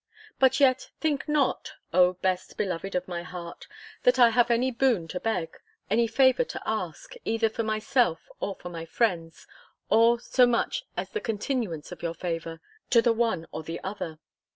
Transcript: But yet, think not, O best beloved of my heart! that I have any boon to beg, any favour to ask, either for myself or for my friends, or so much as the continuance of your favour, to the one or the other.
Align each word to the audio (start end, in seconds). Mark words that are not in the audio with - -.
But 0.39 0.59
yet, 0.59 0.89
think 0.99 1.27
not, 1.29 1.73
O 1.93 2.13
best 2.13 2.57
beloved 2.57 2.95
of 2.95 3.07
my 3.07 3.21
heart! 3.21 3.67
that 4.01 4.17
I 4.17 4.31
have 4.31 4.49
any 4.49 4.71
boon 4.71 5.07
to 5.09 5.19
beg, 5.19 5.59
any 5.91 6.07
favour 6.07 6.43
to 6.43 6.63
ask, 6.65 7.13
either 7.23 7.49
for 7.51 7.61
myself 7.61 8.27
or 8.39 8.55
for 8.55 8.69
my 8.69 8.83
friends, 8.85 9.45
or 9.91 10.19
so 10.19 10.47
much 10.47 10.85
as 10.97 11.11
the 11.11 11.21
continuance 11.21 11.91
of 11.91 12.01
your 12.01 12.15
favour, 12.15 12.61
to 12.89 13.03
the 13.03 13.13
one 13.13 13.45
or 13.51 13.61
the 13.61 13.79
other. 13.83 14.17